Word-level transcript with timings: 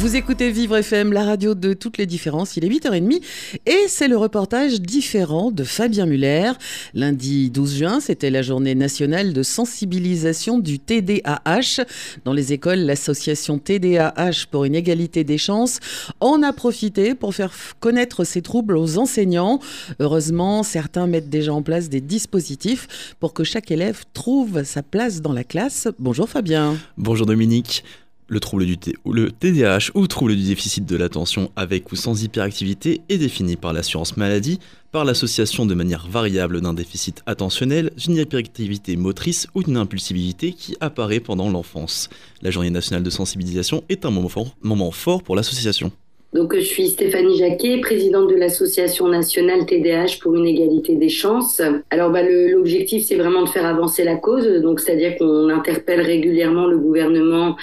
Vous 0.00 0.16
écoutez 0.16 0.50
Vivre 0.50 0.78
FM, 0.78 1.12
la 1.12 1.24
radio 1.24 1.54
de 1.54 1.74
toutes 1.74 1.98
les 1.98 2.06
différences. 2.06 2.56
Il 2.56 2.64
est 2.64 2.70
8h30 2.70 3.20
et 3.66 3.84
c'est 3.86 4.08
le 4.08 4.16
reportage 4.16 4.80
différent 4.80 5.50
de 5.50 5.62
Fabien 5.62 6.06
Muller. 6.06 6.52
Lundi 6.94 7.50
12 7.50 7.76
juin, 7.76 8.00
c'était 8.00 8.30
la 8.30 8.40
journée 8.40 8.74
nationale 8.74 9.34
de 9.34 9.42
sensibilisation 9.42 10.58
du 10.58 10.78
TDAH. 10.78 11.84
Dans 12.24 12.32
les 12.32 12.54
écoles, 12.54 12.78
l'association 12.78 13.58
TDAH 13.58 14.46
pour 14.50 14.64
une 14.64 14.74
égalité 14.74 15.22
des 15.22 15.36
chances 15.36 15.80
en 16.20 16.42
a 16.42 16.54
profité 16.54 17.14
pour 17.14 17.34
faire 17.34 17.52
connaître 17.78 18.24
ces 18.24 18.40
troubles 18.40 18.78
aux 18.78 18.96
enseignants. 18.96 19.60
Heureusement, 19.98 20.62
certains 20.62 21.08
mettent 21.08 21.28
déjà 21.28 21.52
en 21.52 21.60
place 21.60 21.90
des 21.90 22.00
dispositifs 22.00 23.14
pour 23.20 23.34
que 23.34 23.44
chaque 23.44 23.70
élève 23.70 24.04
trouve 24.14 24.64
sa 24.64 24.82
place 24.82 25.20
dans 25.20 25.34
la 25.34 25.44
classe. 25.44 25.88
Bonjour 25.98 26.26
Fabien. 26.26 26.78
Bonjour 26.96 27.26
Dominique. 27.26 27.84
Le 28.32 28.38
trouble 28.38 28.64
du 28.64 28.76
le 29.04 29.32
TDAH 29.32 29.90
ou 29.96 30.06
trouble 30.06 30.36
du 30.36 30.44
déficit 30.44 30.86
de 30.86 30.94
l'attention 30.94 31.50
avec 31.56 31.90
ou 31.90 31.96
sans 31.96 32.22
hyperactivité 32.22 33.00
est 33.08 33.18
défini 33.18 33.56
par 33.56 33.72
l'assurance 33.72 34.16
maladie, 34.16 34.60
par 34.92 35.04
l'association 35.04 35.66
de 35.66 35.74
manière 35.74 36.06
variable 36.06 36.60
d'un 36.60 36.72
déficit 36.72 37.24
attentionnel, 37.26 37.90
d'une 37.96 38.18
hyperactivité 38.18 38.94
motrice 38.94 39.48
ou 39.56 39.64
d'une 39.64 39.76
impulsivité 39.76 40.52
qui 40.52 40.76
apparaît 40.78 41.18
pendant 41.18 41.50
l'enfance. 41.50 42.08
La 42.40 42.52
journée 42.52 42.70
nationale 42.70 43.02
de 43.02 43.10
sensibilisation 43.10 43.82
est 43.88 44.04
un 44.04 44.12
moment 44.12 44.90
fort 44.92 45.24
pour 45.24 45.34
l'association. 45.34 45.90
Donc, 46.32 46.54
je 46.54 46.60
suis 46.60 46.86
Stéphanie 46.86 47.36
Jacquet, 47.36 47.80
présidente 47.80 48.30
de 48.30 48.36
l'Association 48.36 49.08
nationale 49.08 49.66
TDAH 49.66 50.18
pour 50.22 50.36
une 50.36 50.46
égalité 50.46 50.94
des 50.94 51.08
chances. 51.08 51.60
Alors, 51.90 52.10
bah, 52.10 52.22
l'objectif, 52.22 53.04
c'est 53.04 53.16
vraiment 53.16 53.42
de 53.42 53.48
faire 53.48 53.66
avancer 53.66 54.04
la 54.04 54.14
cause. 54.14 54.46
Donc, 54.62 54.78
c'est-à-dire 54.78 55.16
qu'on 55.18 55.48
interpelle 55.48 56.00
régulièrement 56.02 56.68
le 56.68 56.78
gouvernement 56.78 57.56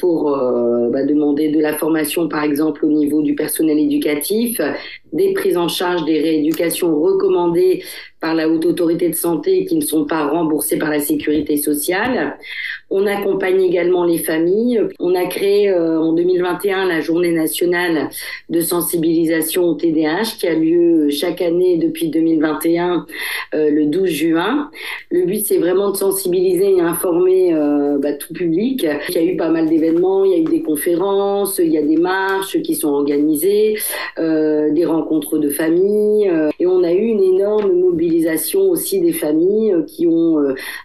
pour 0.00 0.34
euh, 0.34 0.88
bah, 0.88 1.04
demander 1.04 1.50
de 1.50 1.60
la 1.60 1.74
formation, 1.74 2.26
par 2.26 2.44
exemple, 2.44 2.86
au 2.86 2.90
niveau 2.90 3.20
du 3.20 3.34
personnel 3.34 3.78
éducatif, 3.78 4.58
des 5.14 5.32
prises 5.32 5.56
en 5.56 5.68
charge, 5.68 6.04
des 6.04 6.20
rééducations 6.20 7.00
recommandées 7.00 7.82
par 8.20 8.34
la 8.34 8.48
haute 8.48 8.64
autorité 8.64 9.08
de 9.08 9.14
santé 9.14 9.64
qui 9.64 9.76
ne 9.76 9.82
sont 9.82 10.06
pas 10.06 10.26
remboursées 10.26 10.78
par 10.78 10.90
la 10.90 10.98
sécurité 10.98 11.56
sociale. 11.56 12.38
On 12.90 13.06
accompagne 13.06 13.60
également 13.60 14.04
les 14.04 14.18
familles. 14.18 14.80
On 14.98 15.14
a 15.14 15.26
créé 15.26 15.68
euh, 15.68 16.00
en 16.00 16.14
2021 16.14 16.86
la 16.86 17.00
journée 17.00 17.32
nationale 17.32 18.08
de 18.48 18.60
sensibilisation 18.60 19.64
au 19.64 19.74
TDAH 19.74 20.36
qui 20.38 20.46
a 20.46 20.54
lieu 20.54 21.10
chaque 21.10 21.42
année 21.42 21.76
depuis 21.76 22.08
2021 22.08 23.06
euh, 23.54 23.70
le 23.70 23.86
12 23.86 24.08
juin. 24.08 24.70
Le 25.10 25.24
but 25.24 25.44
c'est 25.44 25.58
vraiment 25.58 25.90
de 25.90 25.96
sensibiliser 25.96 26.76
et 26.76 26.80
informer 26.80 27.54
euh, 27.54 27.98
bah, 27.98 28.12
tout 28.14 28.32
public. 28.32 28.86
Il 29.08 29.14
y 29.14 29.18
a 29.18 29.24
eu 29.24 29.36
pas 29.36 29.48
mal 29.48 29.68
d'événements, 29.68 30.24
il 30.24 30.32
y 30.32 30.34
a 30.34 30.38
eu 30.38 30.44
des 30.44 30.62
conférences, 30.62 31.58
il 31.58 31.70
y 31.70 31.78
a 31.78 31.82
des 31.82 31.96
marches 31.96 32.60
qui 32.62 32.74
sont 32.74 32.88
organisées, 32.88 33.76
des 34.18 34.84
rencontres 34.84 35.38
de 35.38 35.50
familles 35.50 36.30
et 36.58 36.66
on 36.66 36.82
a 36.82 36.92
eu 36.92 37.06
une 37.06 37.22
énorme 37.22 37.72
mobilisation 37.72 38.62
aussi 38.62 39.00
des 39.00 39.12
familles 39.12 39.74
qui 39.86 40.06
ont 40.06 40.38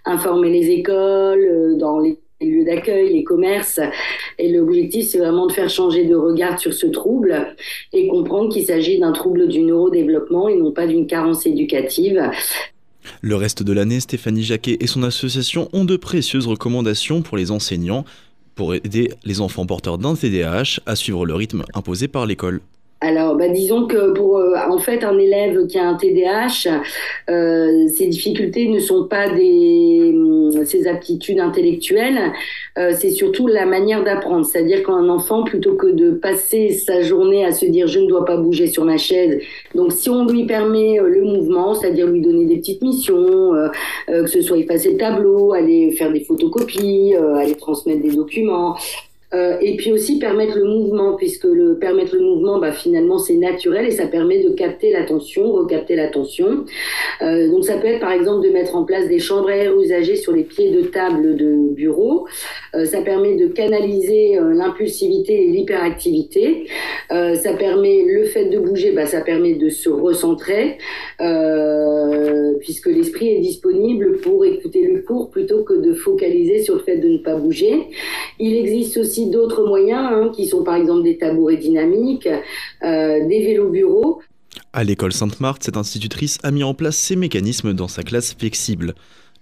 informé 0.05 0.49
les 0.49 0.71
écoles 0.71 1.77
dans 1.77 1.99
les 1.99 2.17
lieux 2.45 2.63
d'accueil, 2.63 3.13
les 3.13 3.23
commerces. 3.23 3.79
Et 4.37 4.51
l'objectif, 4.51 5.05
c'est 5.07 5.17
vraiment 5.17 5.47
de 5.47 5.51
faire 5.51 5.69
changer 5.69 6.05
de 6.05 6.15
regard 6.15 6.59
sur 6.59 6.73
ce 6.73 6.87
trouble 6.87 7.55
et 7.93 8.07
comprendre 8.07 8.51
qu'il 8.51 8.65
s'agit 8.65 8.99
d'un 8.99 9.11
trouble 9.11 9.47
du 9.47 9.61
neurodéveloppement 9.61 10.47
et 10.47 10.55
non 10.55 10.71
pas 10.71 10.87
d'une 10.87 11.07
carence 11.07 11.45
éducative. 11.45 12.21
Le 13.21 13.35
reste 13.35 13.63
de 13.63 13.73
l'année, 13.73 13.99
Stéphanie 13.99 14.43
Jacquet 14.43 14.77
et 14.79 14.87
son 14.87 15.03
association 15.03 15.69
ont 15.73 15.85
de 15.85 15.97
précieuses 15.97 16.47
recommandations 16.47 17.21
pour 17.21 17.37
les 17.37 17.51
enseignants 17.51 18.05
pour 18.55 18.75
aider 18.75 19.13
les 19.23 19.39
enfants 19.39 19.65
porteurs 19.65 19.97
d'un 19.97 20.15
TDAH 20.15 20.81
à 20.85 20.95
suivre 20.95 21.25
le 21.25 21.33
rythme 21.33 21.63
imposé 21.73 22.09
par 22.09 22.25
l'école. 22.25 22.59
Alors, 23.01 23.35
bah, 23.35 23.47
disons 23.47 23.87
que 23.87 24.11
pour 24.11 24.37
euh, 24.37 24.55
en 24.69 24.77
fait 24.77 25.05
un 25.05 25.17
élève 25.17 25.65
qui 25.67 25.79
a 25.79 25.87
un 25.87 25.95
TDAH, 25.95 26.81
euh, 27.29 27.87
ses 27.87 28.07
difficultés 28.07 28.67
ne 28.67 28.79
sont 28.79 29.05
pas 29.05 29.29
des 29.29 30.11
ses 30.65 30.87
aptitudes 30.87 31.39
intellectuelles, 31.39 32.33
euh, 32.77 32.93
c'est 32.97 33.09
surtout 33.09 33.47
la 33.47 33.65
manière 33.65 34.03
d'apprendre. 34.03 34.45
C'est-à-dire 34.45 34.83
qu'un 34.83 35.09
enfant, 35.09 35.43
plutôt 35.43 35.75
que 35.75 35.87
de 35.87 36.11
passer 36.11 36.71
sa 36.71 37.01
journée 37.01 37.45
à 37.45 37.51
se 37.51 37.65
dire 37.65 37.87
je 37.87 37.99
ne 37.99 38.07
dois 38.07 38.25
pas 38.25 38.37
bouger 38.37 38.67
sur 38.67 38.85
ma 38.85 38.97
chaise, 38.97 39.41
donc 39.75 39.91
si 39.91 40.09
on 40.09 40.25
lui 40.25 40.45
permet 40.45 40.99
euh, 40.99 41.07
le 41.07 41.23
mouvement, 41.23 41.73
c'est-à-dire 41.73 42.07
lui 42.07 42.21
donner 42.21 42.45
des 42.45 42.57
petites 42.57 42.81
missions, 42.81 43.53
euh, 43.53 43.69
que 44.07 44.27
ce 44.27 44.41
soit 44.41 44.57
effacer 44.57 44.91
le 44.91 44.97
tableau, 44.97 45.53
aller 45.53 45.91
faire 45.91 46.11
des 46.11 46.21
photocopies, 46.21 47.13
aller 47.15 47.55
transmettre 47.55 48.01
des 48.01 48.11
documents, 48.11 48.75
euh, 49.33 49.57
et 49.61 49.75
puis 49.75 49.91
aussi 49.91 50.17
permettre 50.17 50.57
le 50.57 50.65
mouvement, 50.65 51.13
puisque 51.13 51.43
le 51.43 51.77
permettre 51.77 52.15
le 52.15 52.21
mouvement, 52.21 52.59
bah, 52.59 52.71
finalement, 52.71 53.19
c'est 53.19 53.35
naturel 53.35 53.85
et 53.85 53.91
ça 53.91 54.07
permet 54.07 54.43
de 54.43 54.49
capter 54.49 54.91
l'attention, 54.91 55.51
recapter 55.51 55.95
l'attention. 55.95 56.65
Euh, 57.21 57.49
donc 57.49 57.63
ça 57.63 57.77
peut 57.77 57.87
être 57.87 57.99
par 57.99 58.11
exemple 58.11 58.45
de 58.47 58.51
mettre 58.51 58.75
en 58.75 58.85
place 58.85 59.07
des 59.07 59.19
chambres 59.19 59.49
à 59.49 59.55
air 59.55 59.79
usagées 59.79 60.15
sur 60.15 60.31
les 60.31 60.43
pieds 60.43 60.71
de 60.71 60.81
table 60.81 61.35
de 61.35 61.73
bureau. 61.73 62.27
Euh, 62.73 62.85
ça 62.85 63.01
permet 63.01 63.35
de 63.35 63.47
canaliser 63.47 64.39
l'impulsivité 64.39 65.43
et 65.43 65.47
l'hyperactivité. 65.47 66.67
Ça 67.09 67.53
permet 67.53 68.03
le 68.03 68.25
fait 68.25 68.45
de 68.45 68.59
bouger, 68.59 68.91
bah, 68.91 69.05
ça 69.05 69.21
permet 69.21 69.53
de 69.53 69.69
se 69.69 69.89
recentrer, 69.89 70.77
puisque 72.59 72.87
l'esprit 72.87 73.29
est 73.29 73.39
disponible 73.39 74.17
pour 74.17 74.45
écouter 74.45 74.87
le 74.87 75.01
cours 75.01 75.29
plutôt 75.29 75.63
que 75.63 75.73
de 75.73 75.93
focaliser 75.93 76.61
sur 76.63 76.75
le 76.75 76.81
fait 76.81 76.97
de 76.97 77.09
ne 77.09 77.17
pas 77.17 77.35
bouger. 77.35 77.87
Il 78.39 78.55
existe 78.55 78.97
aussi 78.97 79.18
d'autres 79.27 79.65
moyens, 79.65 80.07
hein, 80.11 80.31
qui 80.35 80.47
sont 80.47 80.63
par 80.63 80.75
exemple 80.75 81.03
des 81.03 81.17
tabourets 81.17 81.57
dynamiques, 81.57 82.27
euh, 82.27 83.27
des 83.27 83.45
vélos 83.45 83.69
bureaux. 83.69 84.21
À 84.73 84.83
l'école 84.83 85.13
Sainte-Marthe, 85.13 85.63
cette 85.63 85.77
institutrice 85.77 86.37
a 86.43 86.51
mis 86.51 86.63
en 86.63 86.73
place 86.73 86.97
ces 86.97 87.15
mécanismes 87.15 87.73
dans 87.73 87.87
sa 87.87 88.03
classe 88.03 88.33
flexible. 88.33 88.93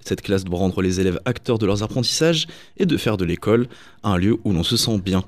Cette 0.04 0.22
classe 0.22 0.44
doit 0.44 0.60
rendre 0.60 0.82
les 0.82 1.00
élèves 1.00 1.20
acteurs 1.26 1.58
de 1.58 1.66
leurs 1.66 1.84
apprentissages 1.84 2.48
et 2.78 2.86
de 2.86 2.98
faire 2.98 3.18
de 3.18 3.26
l'école 3.26 3.68
un 4.04 4.18
lieu 4.18 4.38
où 4.46 4.54
l'on 4.54 4.64
se 4.64 4.78
sent 4.78 5.00
bien. 5.00 5.24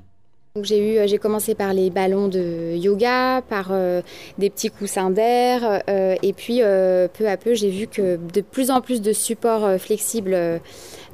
J'ai 0.62 0.96
eu, 0.96 1.08
j'ai 1.08 1.18
commencé 1.18 1.54
par 1.54 1.72
les 1.72 1.90
ballons 1.90 2.26
de 2.26 2.74
yoga, 2.76 3.40
par 3.48 3.68
euh, 3.70 4.02
des 4.38 4.50
petits 4.50 4.70
coussins 4.70 5.10
d'air, 5.10 5.82
euh, 5.88 6.16
et 6.22 6.32
puis 6.32 6.58
peu 6.58 7.28
à 7.28 7.36
peu 7.36 7.54
j'ai 7.54 7.70
vu 7.70 7.86
que 7.86 8.18
de 8.32 8.40
plus 8.40 8.70
en 8.70 8.80
plus 8.80 9.00
de 9.00 9.12
supports 9.12 9.78
flexibles 9.78 10.60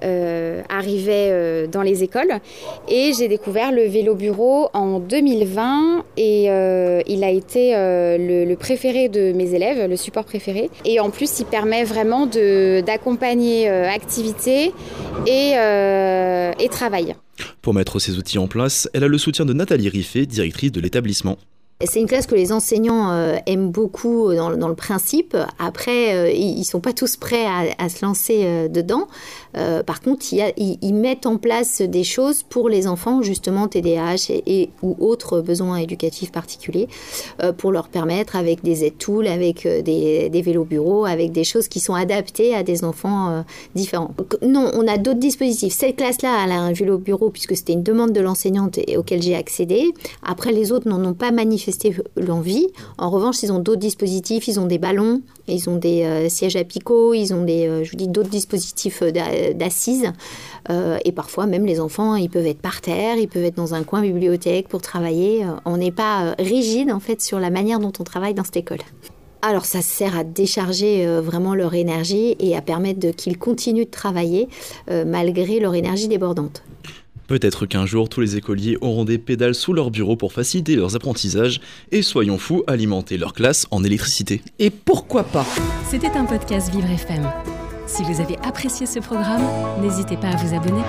euh, 0.02 0.62
arrivait 0.68 1.30
euh, 1.30 1.66
dans 1.66 1.82
les 1.82 2.02
écoles. 2.02 2.40
Et 2.88 3.12
j'ai 3.16 3.28
découvert 3.28 3.72
le 3.72 3.82
vélo 3.82 4.14
bureau 4.14 4.68
en 4.72 5.00
2020 5.00 6.04
et 6.16 6.50
euh, 6.50 7.00
il 7.06 7.24
a 7.24 7.30
été 7.30 7.72
le, 7.76 8.54
préféré 8.56 9.08
de 9.08 9.32
mes 9.32 9.54
élèves, 9.54 9.88
le 9.88 9.96
support 9.96 10.24
préféré. 10.24 10.70
Et 10.84 11.00
en 11.00 11.10
plus, 11.10 11.40
il 11.40 11.46
permet 11.46 11.84
vraiment 11.84 12.26
d'accompagner 12.26 13.68
activité 13.68 14.72
et, 15.26 15.52
et 15.52 16.68
travail. 16.68 17.14
Pour 17.62 17.74
mettre 17.74 17.98
ces 17.98 18.18
outils 18.18 18.38
en 18.38 18.48
place, 18.48 18.88
elle 18.94 19.04
a 19.04 19.08
le 19.08 19.18
soutien 19.18 19.44
de 19.44 19.52
Nathalie 19.52 19.88
Riffet, 19.88 20.26
directrice 20.26 20.72
de 20.72 20.80
l'établissement. 20.80 21.36
C'est 21.84 22.00
une 22.00 22.06
classe 22.06 22.26
que 22.26 22.34
les 22.34 22.53
enseignants 22.53 23.10
euh, 23.10 23.37
aiment 23.44 23.70
beaucoup 23.70 24.32
dans, 24.32 24.48
le 24.48 24.75
principe. 24.75 25.37
Après, 25.59 26.14
euh, 26.14 26.31
ils, 26.31 26.59
ne 26.60 26.64
sont 26.64 26.81
pas 26.81 26.94
tous 26.94 27.16
prêts 27.16 27.44
à, 27.44 27.88
se 27.91 28.03
lancer 28.03 28.44
euh, 28.44 28.69
dedans. 28.69 29.09
par 29.84 30.00
contre, 30.00 30.25
ils, 30.32 30.94
mettent 30.94 31.26
en 31.26 31.37
place 31.37 31.82
des 31.82 32.04
choses 32.04 32.42
pour 32.42 32.70
les 32.70 32.87
enfants, 32.87 33.20
justement 33.20 33.69
TDAH 33.69 34.31
et, 34.31 34.70
ou 34.82 34.97
autres 35.00 35.42
besoins 35.42 35.76
éducatifs 35.76 36.32
particuliers, 36.32 36.88
pour 37.59 37.72
leur 37.72 37.88
permettre, 37.88 38.37
avec 38.37 38.62
des 38.62 38.84
aides-tools, 38.84 39.26
avec 39.26 39.66
des, 39.66 40.31
des, 40.31 40.43
vélos 40.43 40.64
bureaux, 40.64 41.04
avec 41.04 41.32
des 41.32 41.44
choses 41.44 41.69
qui 41.69 41.81
sont 41.81 41.94
adaptées 41.94 42.54
à 42.54 42.62
des 42.62 42.84
enfants 42.84 43.44
différents. 43.75 44.12
non, 44.43 44.70
on 44.75 44.87
a 44.87 44.97
d'autres 44.97 45.20
dispositifs. 45.20 45.75
Cette 45.75 45.97
classe-là, 45.97 46.44
elle 46.44 46.53
a 46.53 46.60
un 46.60 46.72
vélo 46.72 46.98
bureau 46.98 47.31
puisque 47.31 47.56
c'était 47.56 47.75
une 47.75 47.82
demande 47.82 48.12
de 48.12 48.20
l'enseignante 48.20 48.78
auquel 48.96 49.23
j'ai 49.23 49.34
accédé. 49.34 49.93
Après, 50.23 50.52
les 50.52 50.73
autres 50.73 50.88
n'en 50.88 51.02
ont 51.05 51.14
pas 51.14 51.31
manifesté 51.31 51.65
l'envie. 52.16 52.66
En 52.98 53.10
revanche, 53.10 53.42
ils 53.42 53.52
ont 53.52 53.58
d'autres 53.58 53.80
dispositifs, 53.80 54.48
ils 54.48 54.60
ont 54.60 54.66
des 54.66 54.78
ballons, 54.78 55.22
ils 55.48 55.68
ont 55.68 55.76
des 55.76 56.02
euh, 56.02 56.28
sièges 56.28 56.56
à 56.56 56.64
picot, 56.64 57.14
ils 57.14 57.32
ont 57.32 57.44
des, 57.44 57.66
euh, 57.66 57.84
je 57.84 57.90
vous 57.90 57.96
dis, 57.96 58.08
d'autres 58.08 58.28
dispositifs 58.28 59.02
euh, 59.02 59.52
d'assises. 59.52 60.12
et 61.04 61.12
parfois, 61.12 61.46
même 61.46 61.66
les 61.66 61.80
enfants, 61.80 62.16
ils 62.16 62.30
peuvent 62.30 62.46
être 62.46 62.60
par 62.60 62.80
terre, 62.80 63.16
ils 63.16 63.28
peuvent 63.28 63.44
être 63.44 63.56
dans 63.56 63.74
un 63.74 63.84
coin 63.84 64.02
bibliothèque 64.02 64.68
pour 64.68 64.82
travailler. 64.82 65.44
on 65.64 65.76
n'est 65.76 65.92
pas 65.92 66.34
rigide, 66.38 66.90
en 66.90 67.00
fait, 67.00 67.20
sur 67.20 67.38
la 67.38 67.50
manière 67.50 67.78
dont 67.78 67.92
on 67.98 68.04
travaille 68.04 68.34
dans 68.34 68.44
cette 68.44 68.56
école. 68.56 68.80
Alors 69.42 69.64
ça 69.64 69.80
sert 69.80 70.18
à 70.18 70.24
décharger 70.24 71.06
vraiment 71.20 71.54
leur 71.54 71.74
énergie 71.74 72.34
et 72.40 72.56
à 72.56 72.62
permettre 72.62 73.10
qu'ils 73.10 73.38
continuent 73.38 73.84
de 73.84 73.90
travailler 73.90 74.48
malgré 74.88 75.60
leur 75.60 75.74
énergie 75.74 76.08
débordante. 76.08 76.64
Peut-être 77.28 77.67
qu'un 77.67 77.87
jour, 77.87 78.08
tous 78.08 78.20
les 78.20 78.37
écoliers 78.37 78.76
auront 78.81 79.05
des 79.05 79.19
pédales 79.19 79.55
sous 79.55 79.73
leur 79.73 79.90
bureau 79.90 80.17
pour 80.17 80.32
faciliter 80.32 80.76
leurs 80.76 80.94
apprentissages 80.94 81.61
et 81.90 82.02
soyons 82.02 82.38
fous, 82.38 82.62
alimenter 82.67 83.19
leur 83.19 83.32
classe 83.32 83.67
en 83.70 83.82
électricité. 83.84 84.43
Et 84.58 84.70
pourquoi 84.70 85.25
pas 85.25 85.46
C'était 85.88 86.17
un 86.17 86.25
podcast 86.25 86.73
Vivre 86.73 86.90
FM. 86.90 87.28
Si 87.87 88.02
vous 88.02 88.20
avez 88.20 88.37
apprécié 88.44 88.87
ce 88.87 88.99
programme, 88.99 89.43
n'hésitez 89.81 90.17
pas 90.17 90.28
à 90.28 90.37
vous 90.37 90.55
abonner. 90.55 90.82